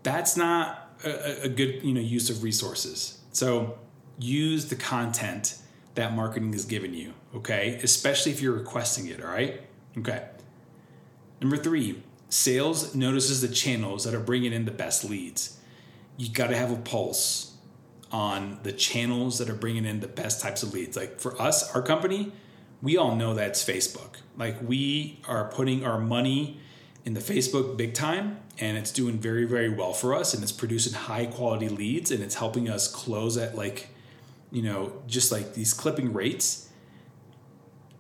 that's 0.04 0.36
not 0.36 0.98
a, 1.04 1.44
a 1.44 1.50
good 1.50 1.82
you 1.84 1.94
know 1.94 2.02
use 2.02 2.30
of 2.30 2.44
resources. 2.44 3.20
So 3.32 3.78
use 4.22 4.70
the 4.70 4.76
content 4.76 5.58
that 5.96 6.14
marketing 6.14 6.54
is 6.54 6.66
giving 6.66 6.94
you, 6.94 7.14
okay? 7.36 7.80
Especially 7.84 8.32
if 8.32 8.42
you're 8.42 8.54
requesting 8.54 9.08
it, 9.08 9.24
all 9.24 9.30
right? 9.30 9.62
Okay. 9.98 10.26
Number 11.42 11.58
three, 11.58 12.02
sales 12.30 12.96
notices 12.96 13.42
the 13.42 13.54
channels 13.54 14.06
that 14.06 14.14
are 14.14 14.20
bringing 14.20 14.54
in 14.54 14.66
the 14.66 14.72
best 14.72 15.04
leads. 15.04 15.60
You 16.18 16.30
got 16.30 16.48
to 16.48 16.56
have 16.56 16.72
a 16.72 16.78
pulse 16.78 17.58
on 18.12 18.60
the 18.64 18.72
channels 18.72 19.38
that 19.40 19.50
are 19.50 19.56
bringing 19.56 19.86
in 19.86 20.00
the 20.00 20.08
best 20.08 20.42
types 20.42 20.64
of 20.64 20.74
leads. 20.74 20.96
Like 20.96 21.20
for 21.20 21.42
us, 21.42 21.74
our 21.76 21.82
company, 21.82 22.32
we 22.82 22.98
all 22.98 23.16
know 23.16 23.34
that 23.34 23.50
it's 23.50 23.64
Facebook. 23.64 24.18
Like 24.38 24.58
we 24.62 25.20
are 25.28 25.50
putting 25.50 25.86
our 25.86 26.00
money 26.00 26.60
in 27.06 27.14
the 27.14 27.20
Facebook 27.20 27.78
big 27.78 27.94
time 27.94 28.38
and 28.60 28.78
it's 28.78 28.92
doing 28.92 29.18
very 29.18 29.46
very 29.46 29.70
well 29.70 29.94
for 29.94 30.14
us 30.14 30.34
and 30.34 30.44
it's 30.44 30.52
producing 30.52 30.94
high 30.94 31.26
quality 31.26 31.68
leads 31.68 32.12
and 32.12 32.22
it's 32.22 32.36
helping 32.36 32.70
us 32.70 32.88
close 32.88 33.38
at 33.38 33.56
like 33.56 33.90
you 34.52 34.62
know 34.62 34.94
just 35.08 35.32
like 35.32 35.54
these 35.54 35.74
clipping 35.74 36.14
rates 36.14 36.70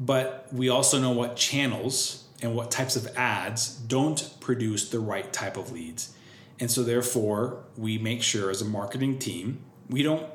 but 0.01 0.47
we 0.51 0.67
also 0.67 0.99
know 0.99 1.11
what 1.11 1.35
channels 1.35 2.21
and 2.41 2.55
what 2.55 2.71
types 2.71 2.95
of 2.95 3.07
ads 3.15 3.75
don't 3.75 4.33
produce 4.39 4.89
the 4.89 4.99
right 4.99 5.31
type 5.31 5.57
of 5.57 5.71
leads. 5.71 6.13
And 6.59 6.69
so, 6.71 6.83
therefore, 6.83 7.63
we 7.77 7.99
make 7.99 8.23
sure 8.23 8.49
as 8.49 8.61
a 8.61 8.65
marketing 8.65 9.19
team, 9.19 9.59
we 9.89 10.01
don't 10.01 10.25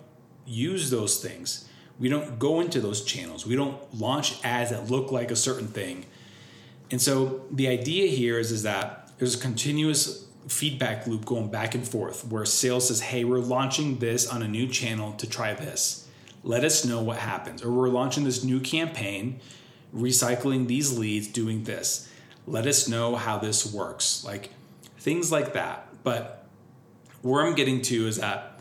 use 0.46 0.90
those 0.90 1.20
things. 1.20 1.68
We 1.98 2.08
don't 2.08 2.38
go 2.38 2.60
into 2.60 2.80
those 2.80 3.04
channels. 3.04 3.44
We 3.44 3.56
don't 3.56 3.76
launch 3.98 4.44
ads 4.44 4.70
that 4.70 4.88
look 4.88 5.10
like 5.10 5.32
a 5.32 5.36
certain 5.36 5.68
thing. 5.68 6.06
And 6.92 7.02
so, 7.02 7.44
the 7.50 7.66
idea 7.66 8.08
here 8.08 8.38
is, 8.38 8.52
is 8.52 8.62
that 8.62 9.10
there's 9.18 9.34
a 9.34 9.40
continuous 9.40 10.26
feedback 10.46 11.08
loop 11.08 11.24
going 11.24 11.48
back 11.48 11.74
and 11.74 11.86
forth 11.86 12.24
where 12.28 12.44
sales 12.44 12.86
says, 12.86 13.00
Hey, 13.00 13.24
we're 13.24 13.38
launching 13.38 13.98
this 13.98 14.28
on 14.28 14.42
a 14.44 14.48
new 14.48 14.68
channel 14.68 15.12
to 15.14 15.28
try 15.28 15.54
this. 15.54 16.05
Let 16.46 16.62
us 16.62 16.84
know 16.84 17.02
what 17.02 17.18
happens. 17.18 17.64
Or 17.64 17.72
we're 17.72 17.88
launching 17.88 18.22
this 18.22 18.44
new 18.44 18.60
campaign 18.60 19.40
recycling 19.92 20.68
these 20.68 20.96
leads 20.96 21.26
doing 21.26 21.64
this. 21.64 22.08
Let 22.46 22.68
us 22.68 22.88
know 22.88 23.16
how 23.16 23.38
this 23.38 23.70
works. 23.70 24.24
Like 24.24 24.50
things 24.96 25.32
like 25.32 25.54
that. 25.54 25.88
But 26.04 26.46
where 27.22 27.44
I'm 27.44 27.56
getting 27.56 27.82
to 27.82 28.06
is 28.06 28.18
that 28.18 28.60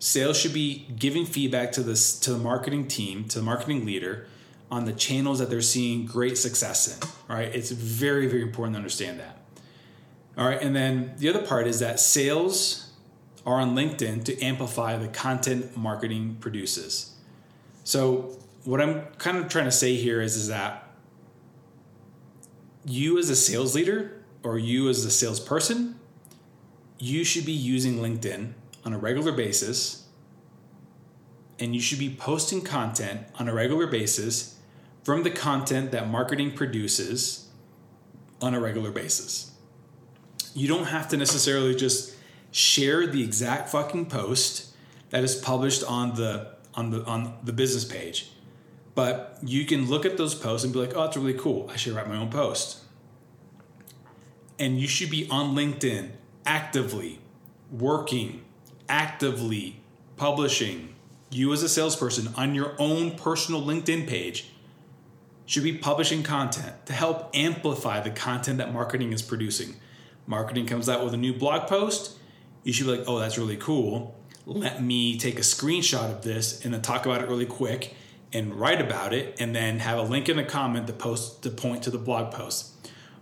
sales 0.00 0.36
should 0.36 0.52
be 0.52 0.88
giving 0.98 1.26
feedback 1.26 1.70
to 1.72 1.84
this 1.84 2.18
to 2.20 2.32
the 2.32 2.38
marketing 2.38 2.88
team, 2.88 3.28
to 3.28 3.38
the 3.38 3.44
marketing 3.44 3.86
leader 3.86 4.26
on 4.68 4.84
the 4.84 4.92
channels 4.92 5.38
that 5.38 5.48
they're 5.48 5.60
seeing 5.60 6.06
great 6.06 6.36
success 6.36 6.88
in. 6.88 7.08
All 7.30 7.40
right. 7.40 7.54
It's 7.54 7.70
very, 7.70 8.26
very 8.26 8.42
important 8.42 8.74
to 8.74 8.78
understand 8.78 9.20
that. 9.20 9.38
All 10.36 10.48
right. 10.48 10.60
And 10.60 10.74
then 10.74 11.14
the 11.18 11.28
other 11.28 11.46
part 11.46 11.68
is 11.68 11.78
that 11.78 12.00
sales 12.00 12.85
are 13.46 13.60
on 13.60 13.76
LinkedIn 13.76 14.24
to 14.24 14.42
amplify 14.42 14.96
the 14.96 15.08
content 15.08 15.76
marketing 15.76 16.36
produces. 16.40 17.14
So 17.84 18.36
what 18.64 18.80
I'm 18.80 19.02
kind 19.18 19.38
of 19.38 19.48
trying 19.48 19.66
to 19.66 19.72
say 19.72 19.94
here 19.94 20.20
is, 20.20 20.34
is 20.34 20.48
that 20.48 20.90
you 22.84 23.18
as 23.18 23.30
a 23.30 23.36
sales 23.36 23.74
leader 23.74 24.24
or 24.42 24.58
you 24.58 24.88
as 24.88 25.04
a 25.04 25.10
salesperson, 25.10 25.98
you 26.98 27.22
should 27.22 27.46
be 27.46 27.52
using 27.52 27.98
LinkedIn 27.98 28.52
on 28.84 28.92
a 28.92 28.98
regular 28.98 29.32
basis 29.32 30.06
and 31.58 31.74
you 31.74 31.80
should 31.80 31.98
be 31.98 32.10
posting 32.10 32.62
content 32.62 33.20
on 33.38 33.48
a 33.48 33.54
regular 33.54 33.86
basis 33.86 34.58
from 35.04 35.22
the 35.22 35.30
content 35.30 35.92
that 35.92 36.08
marketing 36.08 36.52
produces 36.52 37.48
on 38.42 38.54
a 38.54 38.60
regular 38.60 38.90
basis. 38.90 39.52
You 40.54 40.66
don't 40.68 40.86
have 40.86 41.08
to 41.08 41.16
necessarily 41.16 41.74
just 41.74 42.15
share 42.56 43.06
the 43.06 43.22
exact 43.22 43.68
fucking 43.68 44.06
post 44.06 44.74
that 45.10 45.22
is 45.22 45.34
published 45.34 45.84
on 45.84 46.14
the 46.14 46.50
on 46.72 46.88
the 46.88 47.04
on 47.04 47.34
the 47.44 47.52
business 47.52 47.84
page. 47.84 48.30
But 48.94 49.38
you 49.42 49.66
can 49.66 49.90
look 49.90 50.06
at 50.06 50.16
those 50.16 50.34
posts 50.34 50.64
and 50.64 50.72
be 50.72 50.78
like, 50.78 50.96
oh, 50.96 51.02
that's 51.02 51.18
really 51.18 51.38
cool. 51.38 51.68
I 51.70 51.76
should 51.76 51.92
write 51.92 52.08
my 52.08 52.16
own 52.16 52.30
post. 52.30 52.78
And 54.58 54.80
you 54.80 54.88
should 54.88 55.10
be 55.10 55.28
on 55.28 55.54
LinkedIn 55.54 56.12
actively 56.46 57.18
working, 57.70 58.42
actively 58.88 59.82
publishing. 60.16 60.94
You, 61.28 61.52
as 61.52 61.62
a 61.62 61.68
salesperson, 61.68 62.32
on 62.36 62.54
your 62.54 62.74
own 62.78 63.18
personal 63.18 63.60
LinkedIn 63.60 64.08
page, 64.08 64.48
should 65.44 65.62
be 65.62 65.76
publishing 65.76 66.22
content 66.22 66.86
to 66.86 66.94
help 66.94 67.28
amplify 67.34 68.00
the 68.00 68.10
content 68.10 68.56
that 68.58 68.72
marketing 68.72 69.12
is 69.12 69.20
producing. 69.20 69.74
Marketing 70.26 70.64
comes 70.64 70.88
out 70.88 71.04
with 71.04 71.12
a 71.12 71.18
new 71.18 71.34
blog 71.34 71.68
post, 71.68 72.16
you 72.66 72.72
should 72.72 72.86
be 72.86 72.96
like, 72.96 73.04
oh, 73.06 73.20
that's 73.20 73.38
really 73.38 73.56
cool. 73.56 74.16
Let 74.44 74.82
me 74.82 75.16
take 75.18 75.38
a 75.38 75.42
screenshot 75.42 76.10
of 76.10 76.22
this 76.22 76.64
and 76.64 76.74
then 76.74 76.82
talk 76.82 77.06
about 77.06 77.22
it 77.22 77.28
really 77.28 77.46
quick 77.46 77.94
and 78.32 78.56
write 78.56 78.80
about 78.80 79.14
it 79.14 79.36
and 79.38 79.54
then 79.54 79.78
have 79.78 79.98
a 79.98 80.02
link 80.02 80.28
in 80.28 80.36
the 80.36 80.42
comment 80.42 80.88
to 80.88 80.92
post 80.92 81.44
to 81.44 81.50
point 81.50 81.84
to 81.84 81.90
the 81.90 81.98
blog 81.98 82.34
post. 82.34 82.72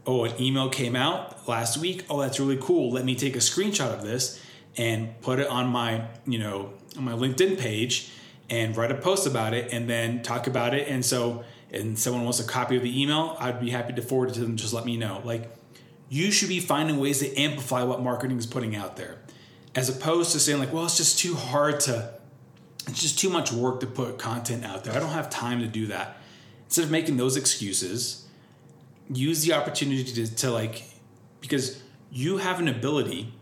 Oh, 0.07 0.25
an 0.25 0.41
email 0.41 0.71
came 0.71 0.97
out 0.97 1.47
last 1.47 1.77
week. 1.77 2.07
Oh, 2.09 2.23
that's 2.23 2.41
really 2.41 2.57
cool. 2.57 2.91
Let 2.91 3.05
me 3.05 3.15
take 3.15 3.37
a 3.37 3.41
screenshot 3.41 3.93
of 3.93 4.03
this 4.03 4.43
and 4.79 5.21
put 5.21 5.39
it 5.39 5.49
on 5.49 5.67
my, 5.67 6.07
you 6.27 6.39
know, 6.39 6.73
on 6.97 7.05
my 7.05 7.13
LinkedIn 7.13 7.59
page 7.59 8.13
and 8.49 8.75
write 8.75 8.91
a 8.91 8.97
post 8.97 9.27
about 9.27 9.53
it 9.53 9.75
and 9.75 9.91
then 9.91 10.23
talk 10.23 10.47
about 10.47 10.73
it. 10.73 10.89
And 10.89 11.05
so, 11.05 11.45
and 11.71 11.99
someone 11.99 12.25
wants 12.25 12.41
a 12.41 12.45
copy 12.45 12.77
of 12.79 12.83
the 12.83 13.03
email, 13.03 13.37
I'd 13.39 13.61
be 13.61 13.69
happy 13.69 13.93
to 13.93 14.01
forward 14.01 14.31
it 14.31 14.35
to 14.35 14.41
them. 14.41 14.57
Just 14.57 14.73
let 14.73 14.87
me 14.87 14.97
know. 14.97 15.21
Like, 15.23 15.55
you 16.09 16.31
should 16.31 16.49
be 16.49 16.61
finding 16.61 16.99
ways 16.99 17.19
to 17.19 17.37
amplify 17.37 17.83
what 17.83 18.03
marketing 18.03 18.39
is 18.39 18.47
putting 18.47 18.77
out 18.77 18.97
there, 18.97 19.19
as 19.75 19.89
opposed 19.89 20.33
to 20.33 20.41
saying 20.41 20.59
like, 20.59 20.73
well, 20.73 20.85
it's 20.85 20.97
just 20.97 21.19
too 21.19 21.35
hard 21.35 21.81
to 21.81 22.15
it's 22.87 23.01
just 23.01 23.19
too 23.19 23.31
much 23.31 23.53
work 23.53 23.81
to 23.81 23.87
put 23.87 24.19
content 24.19 24.65
out 24.65 24.85
there. 24.85 24.95
I 24.95 25.01
don't 25.01 25.11
have 25.11 25.31
time 25.31 25.61
to 25.61 25.67
do 25.67 25.87
that. 25.87 26.19
Instead 26.67 26.85
of 26.85 26.91
making 26.91 27.17
those 27.17 27.37
excuses, 27.37 28.27
use 29.09 29.43
the 29.43 29.53
opportunity 29.55 30.05
to, 30.05 30.35
to 30.37 30.51
like, 30.51 30.85
because 31.41 31.83
you 32.11 32.39
have 32.39 32.61
an 32.61 32.69
ability 32.69 33.33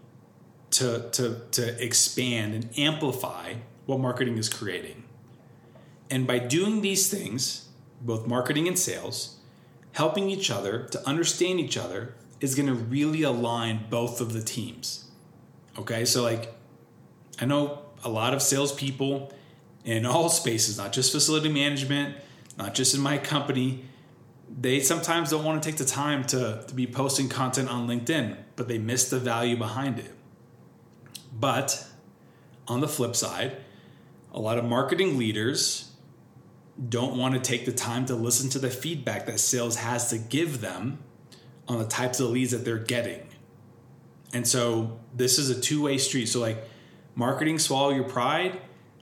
to, 0.71 1.09
to, 1.11 1.41
to 1.51 1.85
expand 1.85 2.55
and 2.55 2.79
amplify 2.79 3.55
what 3.87 3.99
marketing 3.99 4.39
is 4.39 4.49
creating. 4.49 5.05
And 6.11 6.27
by 6.27 6.39
doing 6.39 6.81
these 6.81 7.11
things, 7.11 7.69
both 8.01 8.27
marketing 8.27 8.69
and 8.69 8.79
sales, 8.79 9.37
helping 9.93 10.31
each 10.31 10.51
other 10.51 10.85
to 10.91 11.07
understand 11.07 11.59
each 11.59 11.77
other 11.77 12.15
is 12.41 12.55
going 12.55 12.67
to 12.67 12.75
really 12.75 13.23
align 13.23 13.87
both 13.91 14.21
of 14.21 14.33
the 14.33 14.43
teams. 14.43 15.11
Okay, 15.79 16.05
so 16.05 16.23
like, 16.23 16.52
I 17.41 17.47
know 17.47 17.83
a 18.05 18.09
lot 18.09 18.35
of 18.35 18.43
salespeople 18.43 19.33
in 19.85 20.07
all 20.07 20.29
spaces, 20.29 20.79
not 20.79 20.93
just 20.93 21.12
facility 21.12 21.49
management, 21.49 22.17
not 22.59 22.75
just 22.75 22.95
in 22.95 23.00
my 23.00 23.19
company. 23.19 23.85
They 24.61 24.81
sometimes 24.81 25.31
don't 25.31 25.45
want 25.45 25.62
to 25.62 25.69
take 25.69 25.79
the 25.79 25.85
time 25.85 26.25
to, 26.25 26.64
to 26.67 26.75
be 26.75 26.87
posting 26.87 27.29
content 27.29 27.71
on 27.71 27.88
LinkedIn, 27.88 28.37
but 28.57 28.69
they 28.69 28.79
miss 28.79 29.09
the 29.09 29.19
value 29.19 29.57
behind 29.57 29.99
it. 29.99 30.14
But 31.33 31.87
on 32.69 32.81
the 32.81 32.88
flip 32.88 33.17
side, 33.17 33.57
a 34.33 34.38
lot 34.38 34.59
of 34.59 34.64
marketing 34.64 35.19
leaders 35.19 35.93
don't 36.88 37.17
want 37.17 37.35
to 37.35 37.41
take 37.41 37.64
the 37.64 37.73
time 37.73 38.07
to 38.07 38.14
listen 38.14 38.50
to 38.50 38.59
the 38.59 38.71
feedback 38.71 39.26
that 39.26 39.41
sales 39.41 39.76
has 39.76 40.11
to 40.11 40.19
give 40.19 40.61
them 40.61 40.99
on 41.69 41.79
the 41.79 41.87
types 41.87 42.21
of 42.21 42.31
leads 42.31 42.50
that 42.50 42.64
they're 42.64 42.79
getting. 42.79 43.26
And 44.33 44.47
so 44.47 44.99
this 45.15 45.39
is 45.39 45.51
a 45.51 45.61
two 45.61 45.83
way 45.83 45.99
street. 45.99 46.27
So, 46.27 46.41
like, 46.41 46.65
marketing 47.15 47.59
swallow 47.59 47.91
your 47.91 48.05
pride, 48.05 48.61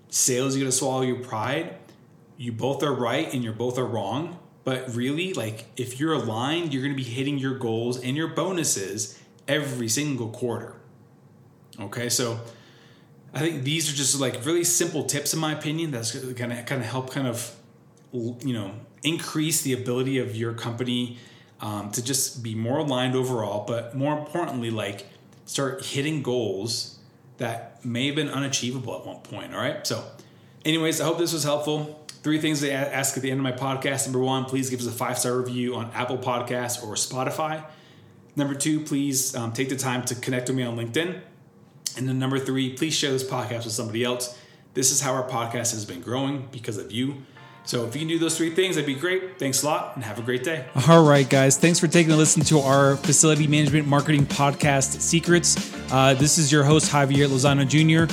sales 0.09 0.57
you 0.57 0.63
going 0.63 0.71
to 0.71 0.77
swallow 0.77 1.03
your 1.03 1.21
pride. 1.21 1.77
You 2.37 2.53
both 2.53 2.83
are 2.83 2.95
right 2.95 3.33
and 3.33 3.45
you're 3.45 3.53
both 3.53 3.79
are 3.79 3.87
wrong. 3.87 4.39
But 4.65 4.95
really, 4.95 5.33
like 5.33 5.67
if 5.77 5.99
you're 5.99 6.13
aligned, 6.13 6.73
you're 6.73 6.83
going 6.83 6.95
to 6.95 7.03
be 7.03 7.09
hitting 7.09 7.39
your 7.39 7.59
goals 7.59 8.01
and 8.01 8.17
your 8.17 8.29
bonuses 8.29 9.19
every 9.49 9.89
single 9.89 10.29
quarter. 10.29 10.77
Okay, 11.81 12.09
so 12.09 12.41
I 13.33 13.39
think 13.39 13.63
these 13.63 13.91
are 13.91 13.97
just 13.97 14.21
like 14.21 14.45
really 14.45 14.65
simple 14.65 15.05
tips, 15.05 15.33
in 15.33 15.41
my 15.41 15.53
opinion, 15.53 15.91
that's 15.91 16.15
going 16.15 16.51
to 16.51 16.63
kind 16.63 16.83
of 16.83 16.89
help 16.89 17.11
kind 17.11 17.27
of 17.27 17.55
you 18.13 18.53
know 18.53 18.75
increase 19.03 19.63
the 19.63 19.73
ability 19.73 20.19
of 20.19 20.37
your 20.37 20.53
company 20.53 21.19
um, 21.61 21.91
to 21.93 22.05
just 22.05 22.43
be 22.43 22.55
more 22.55 22.79
aligned 22.79 23.15
overall, 23.15 23.65
but 23.67 23.95
more 23.95 24.19
importantly, 24.19 24.71
like 24.71 25.07
start 25.51 25.85
hitting 25.85 26.23
goals 26.23 26.97
that 27.39 27.85
may 27.85 28.07
have 28.07 28.15
been 28.15 28.29
unachievable 28.29 28.97
at 28.97 29.05
one 29.05 29.17
point. 29.17 29.53
All 29.53 29.61
right. 29.61 29.85
So, 29.85 30.05
anyways, 30.65 31.01
I 31.01 31.07
hope 31.07 31.19
this 31.19 31.33
was 31.33 31.43
helpful. 31.43 32.07
Three 32.23 32.41
things 32.41 32.61
they 32.61 32.71
ask 32.71 33.17
at 33.17 33.23
the 33.25 33.33
end 33.33 33.41
of 33.41 33.43
my 33.43 33.51
podcast. 33.51 34.07
Number 34.07 34.21
one, 34.21 34.45
please 34.45 34.71
give 34.71 34.79
us 34.79 34.87
a 34.87 34.93
five 34.93 35.19
star 35.19 35.37
review 35.37 35.75
on 35.75 35.91
Apple 35.93 36.19
Podcasts 36.19 36.81
or 36.87 36.95
Spotify. 36.95 37.65
Number 38.37 38.55
two, 38.55 38.79
please 38.85 39.35
um, 39.35 39.53
take 39.53 39.71
the 39.71 39.77
time 39.77 40.05
to 40.05 40.15
connect 40.15 40.49
with 40.49 40.57
me 40.57 40.63
on 40.63 40.77
LinkedIn. 40.77 41.21
And 41.97 42.09
then 42.09 42.21
number 42.21 42.39
three, 42.39 42.75
please 42.75 42.95
share 42.95 43.11
this 43.11 43.29
podcast 43.29 43.65
with 43.65 43.73
somebody 43.73 44.05
else. 44.05 44.39
This 44.75 44.93
is 44.93 45.01
how 45.01 45.15
our 45.15 45.29
podcast 45.29 45.73
has 45.73 45.85
been 45.85 46.01
growing 46.01 46.47
because 46.53 46.79
of 46.79 46.93
you. 46.93 47.25
So 47.65 47.87
if 47.87 47.95
you 47.95 48.01
can 48.01 48.09
do 48.09 48.19
those 48.19 48.37
three 48.37 48.51
things, 48.51 48.77
that'd 48.77 48.87
be 48.87 48.95
great. 48.95 49.39
Thanks 49.39 49.63
a 49.63 49.67
lot 49.67 49.95
and 49.95 50.05
have 50.05 50.19
a 50.19 50.23
great 50.23 50.43
day. 50.43 50.67
All 50.89 51.05
right, 51.05 51.29
guys. 51.29 51.57
Thanks 51.57 51.79
for 51.79 51.87
taking 51.89 52.13
a 52.13 52.17
listen 52.17 52.43
to 52.45 52.61
our 52.61 52.97
facility 52.97 53.47
management 53.47 53.87
marketing 53.87 54.27
podcast 54.27 55.01
secrets. 55.01 55.73
Uh, 55.93 56.15
this 56.15 56.39
is 56.39 56.51
your 56.51 56.65
host, 56.65 56.91
Javier 56.91 57.29
Lozano 57.29 57.67
Jr. 57.67 58.13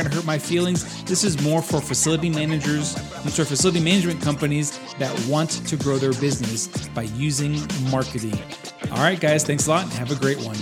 going 0.01 0.11
to 0.11 0.17
hurt 0.17 0.25
my 0.25 0.37
feelings. 0.37 1.03
This 1.03 1.23
is 1.23 1.41
more 1.41 1.61
for 1.61 1.81
facility 1.81 2.29
managers, 2.29 2.95
I'm 2.95 3.29
facility 3.29 3.79
management 3.79 4.21
companies 4.21 4.79
that 4.97 5.17
want 5.27 5.49
to 5.67 5.75
grow 5.75 5.97
their 5.97 6.13
business 6.13 6.67
by 6.89 7.03
using 7.03 7.59
marketing. 7.89 8.37
All 8.91 8.97
right, 8.97 9.19
guys, 9.19 9.43
thanks 9.43 9.67
a 9.67 9.69
lot 9.69 9.83
and 9.83 9.93
have 9.93 10.11
a 10.11 10.15
great 10.15 10.39
one. 10.39 10.57